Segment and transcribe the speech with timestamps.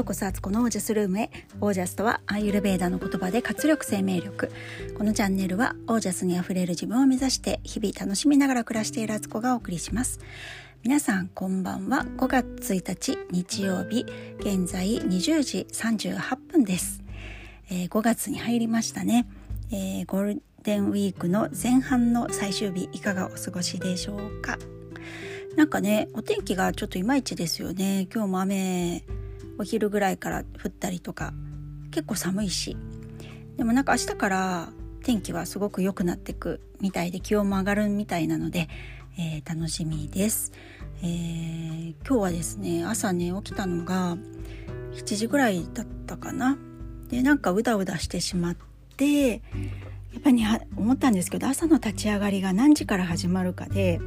[0.00, 1.30] ようこそアツコのオージャスルームへ。
[1.60, 4.50] オージャスとはアーユルベーダの言葉で活力生命力。
[4.96, 10.20] このチャンネルはオージャスにあふれる自分を目指して日々楽しみながら暮らしているアツコがお送りします。
[10.82, 12.06] 皆さんこんばんは。
[12.16, 14.06] 5月1日日曜日
[14.38, 17.02] 現在20時38分です、
[17.70, 19.28] えー、5月に入りましたね、
[19.70, 24.56] えー、ゴールデンウィークの前半の最終日いかがお過ごしでしょうか。
[25.56, 28.08] なんかねお天気がちょっといまいちですよね。
[28.10, 29.04] 今日も雨
[29.60, 31.34] お昼ぐらいから降ったりとか
[31.90, 32.76] 結構寒いし。
[33.58, 34.68] でもなんか明日から
[35.02, 38.68] 天気はすごく良くなってくみたいで気温も上がるみたいなので、
[39.18, 40.52] えー、楽しみです、
[41.02, 44.16] えー、今日はですね朝ね起きたのが
[44.94, 46.56] 7時ぐらいだったかな。
[47.08, 48.56] でなんかうだうだしてしまっ
[48.96, 49.38] てや
[50.18, 50.42] っぱり
[50.76, 54.00] 思ったんですけど朝の立ち上がりが何時から始まるかで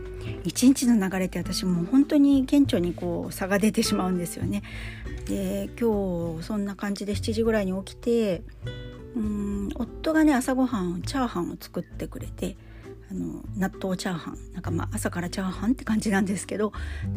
[0.44, 4.64] 一日の流れって私もう本当に顕著にこう差が出てしまうんですよね。
[5.26, 8.44] で今日そんな感じで7時ぐらいに起きて
[9.16, 12.58] うん夫がね朝ごはんチャーハンを作ってくれて
[13.12, 16.74] あの納豆チャーハンなんかまあ朝からチャーハンって感じなんですけど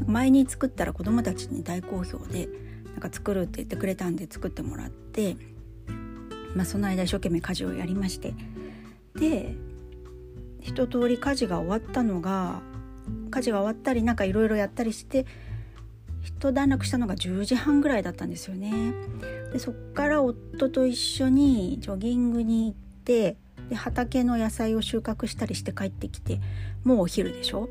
[0.07, 2.49] 前に作ったら子供たちに大好評で
[2.93, 5.37] なんか作るって言ってくれたんで作ってもらって、
[6.55, 8.35] まあ、その間一生懸命家事をやりまして。
[9.15, 9.57] で
[10.61, 12.61] 一通り家事が終わったのが
[13.31, 15.27] 家事が終わったりなんかいろいろやったりして
[16.27, 18.93] 一段落したのが10時半ぐらいだったんですよね。
[19.53, 22.75] でそっから夫と一緒にジョギングに行っ
[23.05, 23.37] て
[23.71, 26.41] で畑の野菜を収穫したりして帰ってきて
[26.85, 27.69] もうお昼でしょ？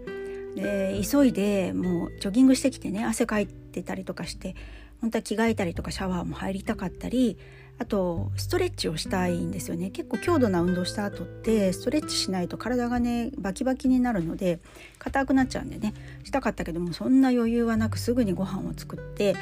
[0.56, 4.56] で急いでもうジョギングしてきてね汗かいてたりとかして
[5.02, 7.38] 本当は着替えたりとかシャワーも入りたかったり
[7.78, 9.90] あとストレッチをしたいんですよね。
[9.90, 14.60] 結構強度な運動した後ってストレッチしないと体がねバキバキになるので
[14.98, 15.94] 硬くなっちゃうんでね。
[16.24, 19.36] したかったけどもそんな余裕はなくすぐにご飯を作って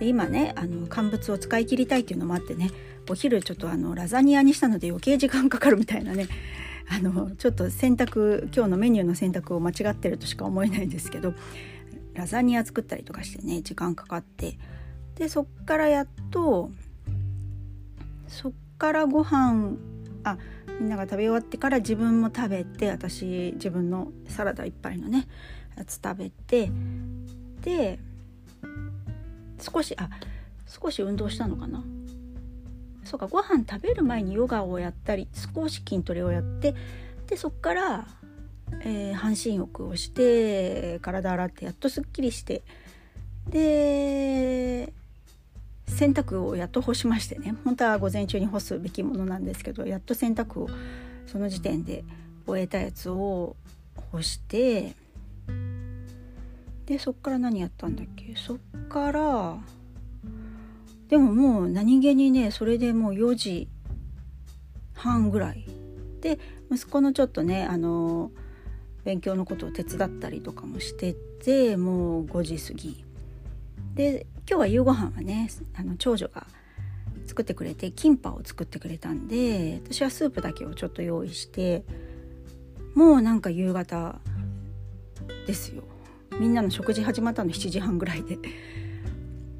[0.00, 2.70] で今ねあの乾物を使い切りたいっていうのもあってね
[3.08, 6.26] お昼ちょっとあのラザニアにしたので余計時間かかるみたいなね
[6.88, 11.34] あのちょっと選択今日のメニューの選択を間違ってるとしか思えないんですけど
[12.14, 14.58] ラザニア作ったりとかしてね時間かかって
[15.16, 16.70] でそっからやっと
[18.28, 19.76] そっからご飯
[20.24, 20.38] あ
[20.80, 25.26] みんなが食べ終わってから自分も食べて私自分のサラダ一杯のね
[25.76, 26.70] やつ食べて
[27.62, 27.98] で
[29.60, 30.10] 少しあ
[30.66, 31.82] 少し運動したのかな？
[33.04, 36.74] そうかご飯食べる前にヨガをやったり少し筋トレをやって
[37.28, 38.06] でそっから、
[38.82, 42.62] えー、半身浴をして体洗ってやっとすっきりして
[43.48, 44.92] で
[45.88, 50.68] 洗濯をやっと干しましてね本当は午前中に干すべきものなんですけどやっと洗濯を
[51.26, 52.04] その時点で
[52.46, 53.56] 終えたやつを
[54.12, 54.94] 干して
[56.86, 58.34] でそっから何やったんだっけ？
[58.36, 58.58] そっ
[58.88, 59.58] から
[61.08, 63.68] でももう何気にねそれでもう4時
[64.94, 65.64] 半ぐらい。
[66.20, 66.38] で
[66.70, 68.30] 息子のちょっとねあの
[69.04, 73.04] 勉強のことを手伝ったりとかもしててもう5時過ぎ。
[73.94, 76.46] で今日は夕ご飯はねあの長女が
[77.26, 81.84] 作ってくれてキンパを作ってくれたんで私はスープだけをちょっと用意して
[82.94, 84.20] もうなんか夕方
[85.46, 85.82] ですよ。
[86.38, 88.38] みんなの食事始まったの7時半ぐらいで。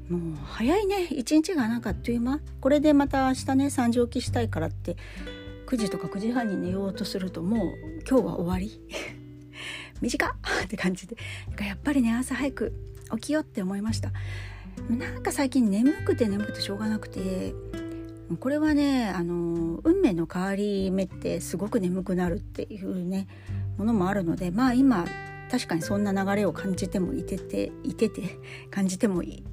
[0.09, 2.39] もう早いね一日がなんかあっという間。
[2.61, 4.95] これでまた明日ね3時起きしたいからって
[5.67, 7.75] 9時とか9時半に寝ようとするともう
[8.09, 8.81] 今日は終わり。
[10.01, 10.31] 短っ
[10.63, 11.15] って感じで。
[11.59, 12.73] やっぱりね朝早く
[13.15, 14.11] 起きようって思いました。
[14.89, 17.53] なんか最近眠くて眠くてしょうがなくて。
[18.41, 23.25] これはねあの運命の変わり目ってすごく眠くなるっていうね
[23.77, 25.05] ものもあるのでまあ今
[25.49, 28.37] 確かにそんな流れを感じてもいてていてて
[28.69, 29.43] 感じてもい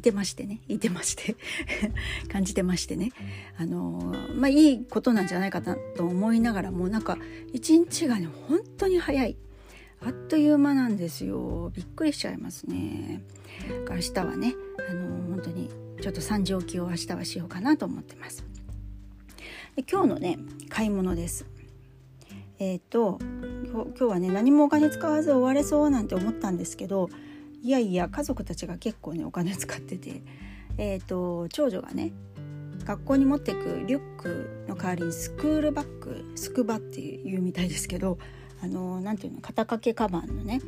[0.00, 1.34] てましてねいてまして
[2.30, 3.10] 感じてましてね。
[3.56, 7.18] あのまあいいことなんじゃないかなと思いながらもなんか
[7.52, 9.36] 一日がね本当に早い。
[10.02, 11.70] あっという間なんですよ。
[11.74, 13.22] びっくりしちゃいますね。
[13.88, 14.54] 明日はね
[14.88, 15.70] あの本当に
[16.00, 18.44] ちょっと3時起きを明日はしようかなと思ってます。
[19.76, 20.38] で今日のね
[20.68, 21.46] 買い物です。
[22.58, 23.18] えっ、ー、と
[23.70, 27.08] 今日はね何もお金使わず終われそうなんて思ったんですけど
[27.62, 30.22] いやいや家族たちが結構ねお金使ってて
[30.78, 32.12] えっ、ー、と長女がね
[32.84, 38.18] 学校に持っていくリュックの代わりにスクールバッグスクバっていうみたいですけど
[38.62, 40.60] あの何ていうの肩掛けカバンのね、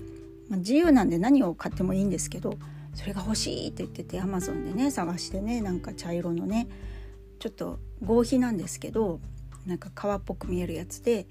[0.49, 2.57] まあ、自由なんで何を買ってもいいんですけど
[2.95, 6.69] それが欲しいって言っててアマゾンでね探してねなんか茶色のね
[7.39, 9.21] ちょっと合皮なんですけど
[9.67, 11.27] なんか革っぽく見えるやつで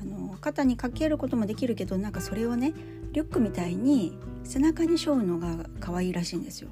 [0.00, 2.72] あの肩にかけることもできるけどなんかそれをね
[3.12, 6.70] リュックみたいに背中に背負うのが可愛いらしいんですよ。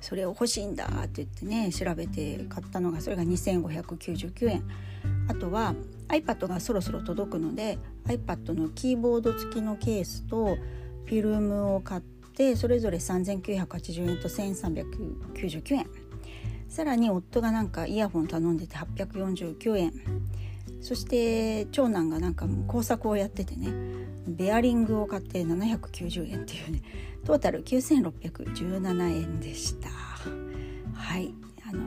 [0.00, 4.64] それを欲しいんだって言ってね調べて買ったのがそれが2599円
[5.28, 5.74] あとは
[6.08, 10.56] iPad がそろそろ届くので iPad のキーボード付きのケースと
[11.06, 12.02] フィルムを買っ
[12.34, 15.86] てそれぞれ3980円と1399円。
[16.68, 19.92] さらに夫がなんかイヤホン頼んでて849円。
[20.80, 23.72] そして長男がなんか工作をやっててね
[24.26, 26.82] ベアリングを買って790円っていうね
[27.24, 29.88] トータル9617円でした。
[30.94, 31.32] はい。
[31.66, 31.80] あの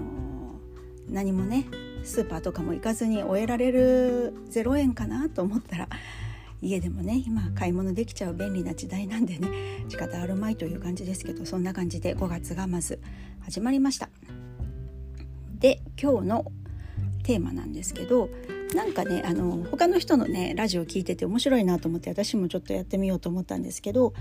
[1.09, 1.65] ー、何もね
[2.07, 5.89] スーパーとかも行かずに終えられる0円かなと思ったら
[6.61, 9.49] 家でもね今買い物できちゃう便利な時代なんでね
[9.89, 12.99] 仕方あるまいという感じですけどそんな感じで5月がまず
[13.41, 14.09] 始まりました。
[15.59, 16.51] で今日の
[17.23, 18.29] テーマなんですけど
[18.73, 24.13] なんかねあの他の人のねラジオ聞いてて面白いなと思って私もちょっとやってみようと思ったんですけど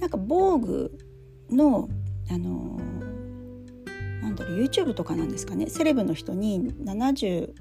[0.00, 0.98] なんか防具
[1.50, 1.88] の
[2.30, 2.80] あの
[4.22, 5.68] なんだろう YouTube とかなんですかね。
[5.68, 7.52] セレブの人に70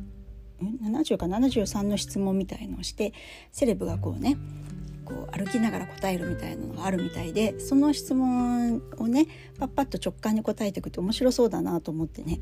[0.62, 3.14] 70か73の質問みたいのをして
[3.52, 4.38] セレブがこうね
[5.06, 9.28] こう歩きながら答えるみたいなのがあるみたいでその質問をね
[9.58, 12.40] パッパッと直感に答えていくって面白そうだなと思ってね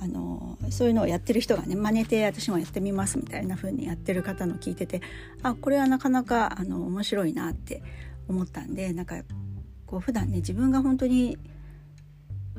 [0.00, 5.00] あのそういうのをやってる人がね真似て私もやってみますみたいな風にやってる方の聞いてて
[5.42, 7.82] あこれはなかなかあの面白いなって
[8.28, 9.16] 思ったんでなんか
[9.86, 11.38] こう普段ね自分が本当に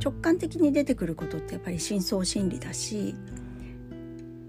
[0.04, 3.16] 直感的に出てくることってやっぱり深層心理だし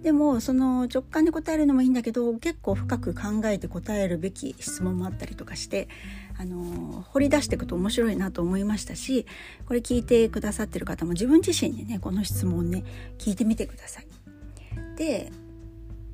[0.02, 5.88] でもその直感で答えるのもいいんだけど結構深く考えて答えるべき質問もあったりとかして
[6.38, 9.26] あの掘り出していくと面白いなと思いましたし
[9.66, 12.82] これ聞いてくださってる方も自分自身にねこの質問ね
[13.18, 14.06] 聞いてみてください。
[14.96, 15.30] で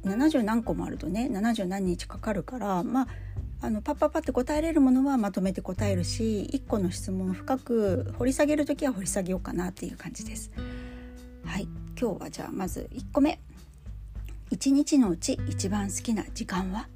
[0.04, 3.08] 70何個もあるとね70何日かかるからまあ
[3.66, 10.52] あのパッパッパって答えれるものはまとめて答えるし1個の質問を深く掘り下げる時は掘り下げようかなっていう感じです。
[11.44, 11.66] はい。
[12.00, 13.40] 今日はじゃあまず1個目。
[14.52, 16.86] 1日のうち一番好きな時間は？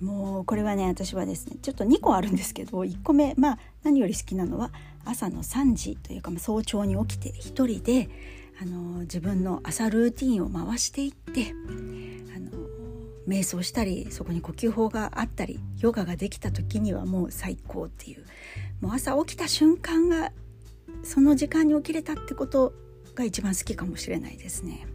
[0.00, 3.34] もうこれはね私はですねちょっと2個あるんですけど1個目。
[3.36, 4.72] まあ何より好きなのは
[5.04, 8.08] 朝の3時というか、まあ、早朝に起きて1人で
[8.60, 11.54] あの自分の朝ルーティンを回していって
[13.26, 18.24] 瞑想したりそこに呼吸法があったりヨガができた時にはもう最高っていう。
[18.80, 20.32] もう朝起きた瞬間が
[21.02, 22.74] その時間に起きれたってこと
[23.14, 24.86] が一番好きかもしれないですね。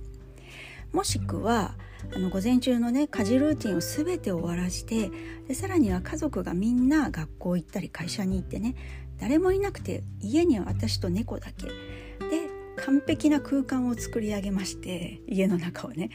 [0.92, 1.76] もしくは
[2.16, 5.12] あの午前中のね家事ルーティンを全て終わらして
[5.48, 8.76] でさらには家族がみんな学校行ったり会社に行ってね
[9.20, 11.68] 誰もいなくて家には私と猫だけ。
[11.68, 16.10] で完璧な空間を作り上げまして家の中をね。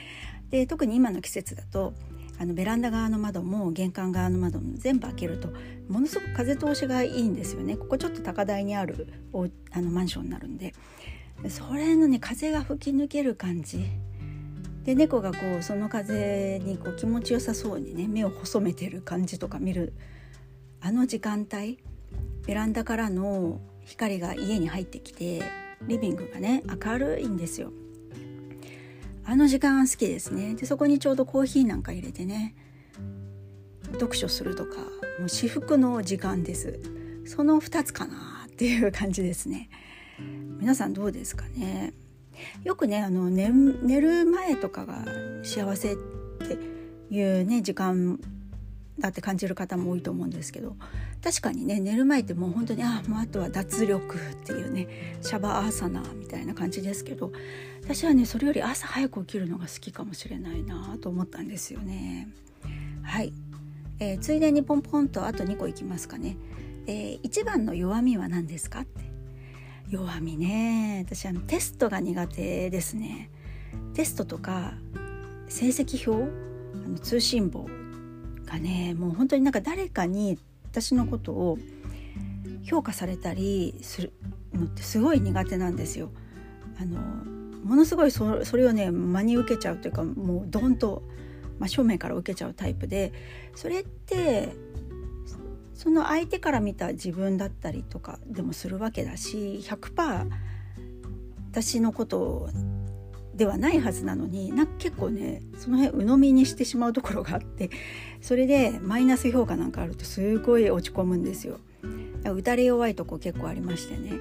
[0.55, 1.95] で特に今の季節だと
[2.39, 5.49] あのベランダ側の窓も玄関側の窓も全部開けると
[5.89, 7.77] ものすごく風通しがいいんですよね。
[7.77, 9.09] ここちょっと高台にある
[9.73, 10.73] あのマンションになるんで。
[11.49, 13.85] それのね風が吹き抜ける感じ。
[14.85, 19.93] で猫がこうその風にこう気持ちよさそうにね目を細めてる感じとか見る
[20.81, 21.81] あの時間帯
[22.47, 25.43] ベランダからの光が家に入ってきて
[25.83, 27.73] リビングがね明るいんですよ。
[29.27, 30.55] あの時間好きですね。
[30.55, 32.55] でそこにちょうどコーヒーなんか入れてね
[33.93, 34.77] 読書するとか
[35.19, 36.79] もう至福の時間です。
[37.27, 39.71] その2つかなっていう感じですね。
[40.61, 41.95] 皆さんどうですかね。
[42.65, 45.05] よくねあの寝寝る前とかが
[45.43, 46.59] 幸せって
[47.15, 48.21] いうね時間
[48.99, 50.77] だって感じる方も多いと思うんですけど
[51.25, 57.33] 確かにね寝る前ってもう本当にあもうあとは脱力っていうねシャバーサナーみたいな感じですけど
[57.83, 62.29] 私はねそれより朝早く起きるのが好きかもしれないなと思ったんですよね。
[63.03, 63.33] はい、
[64.01, 66.37] えー、ついでにポンポンとあと2個いきますかね。
[66.87, 69.01] えー、一番の弱みは何ですかって。
[69.89, 71.07] 弱みね。
[71.07, 73.31] 私あのテストが苦手ですね。
[73.95, 74.75] テストとか
[75.49, 76.31] 成績表？
[76.85, 77.67] あの通信簿
[78.45, 80.39] がねもう本当になんか誰かに
[80.75, 81.59] 私のことを
[82.65, 84.13] 評価されたりする
[84.53, 86.11] のってすごい苦手なんですよ。
[86.81, 86.99] あの
[87.65, 91.05] ものすごいそれをね真に受けちゃうというかもうドンと
[91.61, 93.13] 真正面から受けちゃうタイプで
[93.55, 94.49] それって
[95.75, 100.29] その相手から見た自分だったりとかでもするわけだし100%
[101.53, 102.51] 私のことを
[103.37, 107.71] ではないはずなのになんか結構ねその辺鵜呑みにしてしまうところがあって
[108.21, 111.59] それでマイナス評価なんかあるとすごい落ち込むんですよ。
[112.25, 114.15] 打たれ弱いとこ結構ありましてね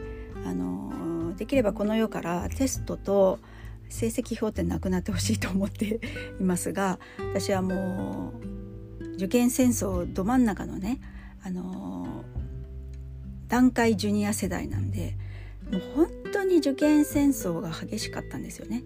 [0.46, 3.40] あのできればこの世からテストと
[3.88, 6.00] 成績表ってなくなってほしいと思って
[6.40, 7.00] いますが
[7.34, 8.34] 私はも
[9.00, 11.00] う受験戦争ど真ん中のね
[11.46, 12.26] あの
[13.48, 15.16] 団塊ジュニア世代なんで
[15.72, 18.84] もう本当に受験戦争が激しかったんですよね。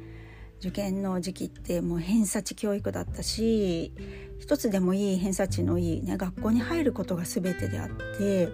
[0.60, 3.94] 受験の時期ってもう偏差値教育だったし
[4.40, 8.50] 一つでもいい偏差値のいい、ね、学校に入ることが全てであって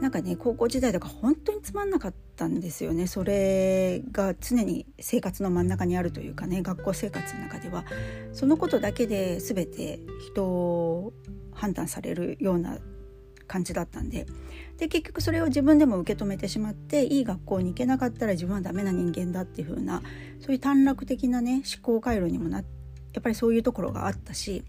[0.00, 3.06] なんかね高校時代とか本当につまんなかったんですよね。
[3.06, 7.84] それが常に生活の真ん中にあるというかね学校生活の中では。
[8.32, 11.12] そのことだけで全て人を
[11.54, 12.78] 判断されるような
[13.46, 14.26] 感じだったんで。
[14.78, 20.02] で結局それを自分でも受け止めてしまっていい学校に行けなかったら自分はダメな人間だっていう風な
[20.40, 22.64] そういう短絡的なね思考回路にもなや
[23.20, 24.64] っぱりそういうところがあったし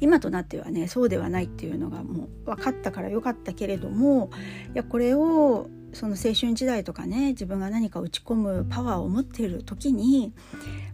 [0.00, 4.30] 今となってはねそうではないっていうのがもう分かったから良かったけれども
[4.74, 10.32] いやこれをその青春時代とかね自分が何か打ち込むパワーを持っている時に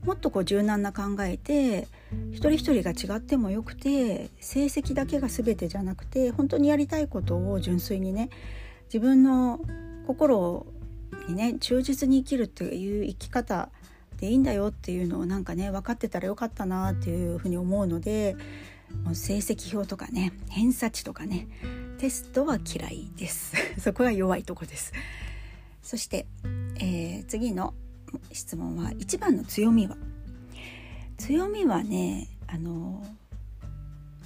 [0.05, 1.89] もっとこう柔軟な考えて
[2.31, 8.31] 一人一人が違ってもよくて成績だけが全てじゃなくて本当にやりたいことを純粋にね
[8.85, 9.61] 自分の
[10.07, 10.67] 心
[11.29, 13.71] にね忠実に生きるっていう生き方
[14.19, 18.37] でいいんだよっていうのをなんかね分かってたらよかったなっていうふうに思うので
[19.05, 21.49] もう成績表とかね偏差値とかね
[22.03, 23.55] テストは嫌いです。
[23.79, 24.93] そこが弱いとこです。
[25.85, 26.27] そして、
[26.81, 27.75] えー、次の
[28.33, 29.97] 質問は一番の強みは。
[31.17, 33.07] 強みはねあの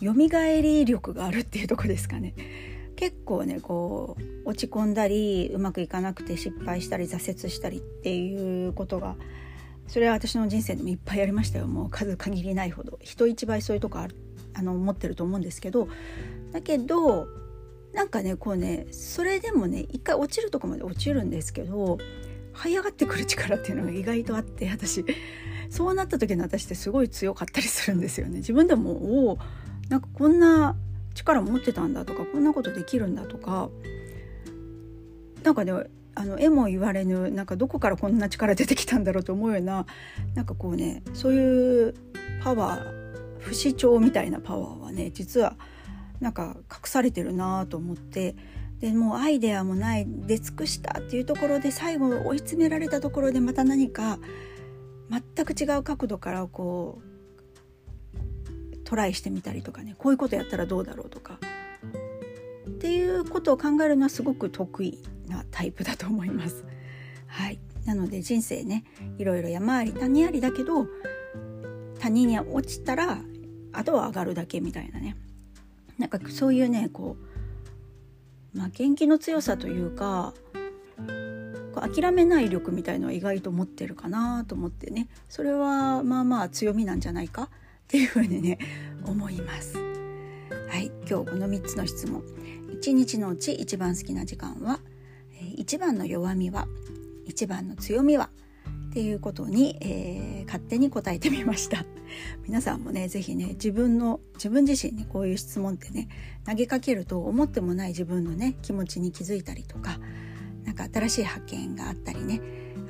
[0.00, 2.32] 蘇り力があるっていうとこですかね。
[2.96, 9.16] 結構ねこう落ち込んだりうまくいかなくて失敗したり挫折したりっていうことが
[9.86, 11.66] それは私の人生でもいっぱいありましたよ。
[11.66, 12.98] もう数限りないほど。
[13.02, 14.16] 人一倍そういうとこある
[14.54, 15.90] あの持ってると思うんですけど。
[16.52, 17.28] だけど
[17.96, 21.96] なんかねこうねそれでもね一回落ちるとこまで落ちるんですけど
[22.52, 25.02] 這い上がってくる力っていうのが意外とあって私
[25.70, 28.36] そうなった時の私ってすごい強かったりするんですよね。
[28.36, 29.38] 自分でもお
[29.88, 30.76] なんかこんな
[31.14, 33.70] 力持ってたんだとかこんなことできるんだとか
[35.42, 35.72] なんかね
[36.14, 39.86] あの絵も言われぬなんかどこからこんな力出てきたんだろうと思うような
[40.34, 41.94] なんかこうねそういう
[42.42, 45.56] パワー不死鳥みたいなパワーはね実は
[46.20, 48.34] なんか隠されてるなと思って
[48.80, 54.18] でもうアイデアもない出尽くしたっていうところで最後追い詰められたところでまた何か
[55.08, 61.38] 全く違う角度からこうトライしてみたりとかねこういうことやったらどうだろうとか
[62.68, 66.64] っていうことを考えるのはすごく得意なタイプだと思います。
[67.26, 68.84] はい、なので人生ね
[69.18, 70.86] いろいろ山あり谷ありだけど
[71.98, 73.18] 谷に落ちたら
[73.72, 75.16] あとは上がるだけみたいなね
[75.98, 77.16] なんかそういうねこ
[78.54, 80.34] う、まあ、元気の強さというか
[81.74, 85.08] 諦めない力みたいのは意外と持ってるかなと思ってね。
[85.28, 87.44] それはまあまあ強みなんじゃないか？
[87.44, 87.48] っ
[87.86, 88.58] ていうふうにね
[89.04, 89.76] 思います。
[89.76, 90.90] はい。
[91.08, 92.22] 今日この3つの質問。
[92.80, 94.80] 1日のうち一番好きな時間は？
[95.56, 96.66] 一番の弱みは？
[97.26, 98.30] 一番の強みは？
[98.96, 101.84] っていうことに、えー、勝手に答えてみました。
[102.48, 106.08] 皆さんもね是非ね自分の自分自身にこういう質問ってね
[106.46, 110.00] 投げかけると思ってもない自分のね気持ちに気づいたりとか
[110.64, 112.40] 何か新しい発見があったりね、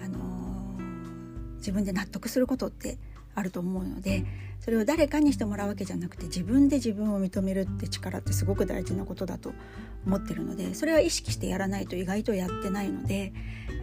[0.01, 2.99] あのー、自分で納得することって
[3.35, 4.25] あると思うので
[4.61, 9.55] それを誰かにしてもらうわけじゃなくて自分で自分を認めるって力ってすごく大事なことだと
[10.07, 13.33] 思ってるのでそれは意識してやらないと意外とやってないので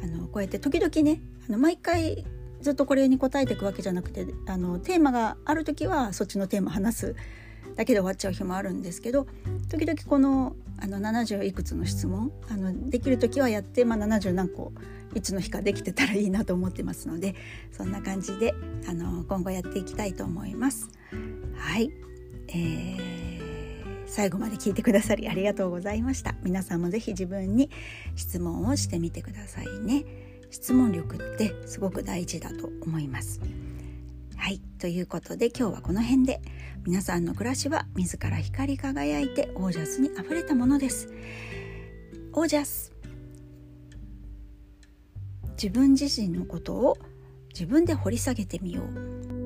[0.04, 2.26] あのこうやって時々ねあの毎回
[2.62, 7.16] ずっとこれに答えていくわけじゃなくてあのテーマがある時はそっちのテーマ話す
[7.76, 9.28] だけで終わっちゃう日もあるんですけど
[9.70, 14.72] 時々このあの70いくつの質問あのできる時はやって、まあ、70何個
[15.16, 17.36] いつの日かできてたらいいなと思ってますので
[17.72, 18.54] そんな感じで
[18.88, 20.90] あの今後やっていきたいと思います。
[21.56, 21.92] はい、
[22.50, 23.33] えー、
[24.16, 26.36] 最後まで聞いてくださりありがとうございました。
[26.44, 27.72] 皆さんもぜひ自分に
[28.16, 30.06] 質問をしてみてくださいね。
[30.52, 33.42] 質問力ってすごく大事だと思います。
[34.38, 36.44] はい、ということで今日はこの辺で
[36.86, 41.12] 皆さんの暮らしは自ら光り輝いてオージャスにあふれたものです。
[42.34, 42.94] オージャス
[45.54, 47.00] 自分自身のことを
[47.50, 49.43] 自分で掘り下げてみよう